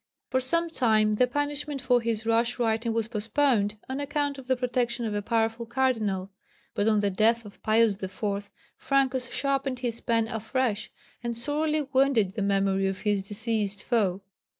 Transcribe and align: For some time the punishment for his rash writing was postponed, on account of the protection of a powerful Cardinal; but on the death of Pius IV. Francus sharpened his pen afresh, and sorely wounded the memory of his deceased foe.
For 0.31 0.39
some 0.39 0.71
time 0.71 1.13
the 1.13 1.27
punishment 1.27 1.79
for 1.79 2.01
his 2.01 2.25
rash 2.25 2.57
writing 2.57 2.91
was 2.91 3.07
postponed, 3.07 3.77
on 3.87 3.99
account 3.99 4.39
of 4.39 4.47
the 4.47 4.55
protection 4.55 5.05
of 5.05 5.13
a 5.13 5.21
powerful 5.21 5.67
Cardinal; 5.67 6.31
but 6.73 6.87
on 6.87 7.01
the 7.01 7.11
death 7.11 7.45
of 7.45 7.61
Pius 7.61 8.01
IV. 8.01 8.49
Francus 8.77 9.29
sharpened 9.29 9.77
his 9.81 10.01
pen 10.01 10.27
afresh, 10.27 10.89
and 11.21 11.37
sorely 11.37 11.83
wounded 11.83 12.33
the 12.33 12.41
memory 12.41 12.87
of 12.87 13.01
his 13.01 13.27
deceased 13.27 13.83
foe. 13.83 14.23